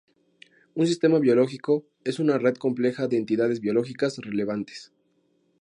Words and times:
Un 0.73 0.87
sistema 0.87 1.19
biológico 1.19 1.85
es 2.03 2.17
una 2.17 2.39
red 2.39 2.55
compleja 2.55 3.07
de 3.07 3.17
entidades 3.17 3.61
biológicas 3.61 4.17
relevantes. 4.17 4.91